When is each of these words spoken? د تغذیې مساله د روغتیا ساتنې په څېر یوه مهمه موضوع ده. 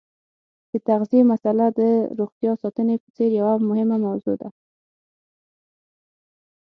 د 0.71 0.73
تغذیې 0.87 1.21
مساله 1.31 1.65
د 1.79 1.81
روغتیا 2.19 2.51
ساتنې 2.63 2.95
په 3.03 3.09
څېر 3.15 3.29
یوه 3.39 3.53
مهمه 3.67 3.97
موضوع 4.05 4.35
ده. 4.41 4.49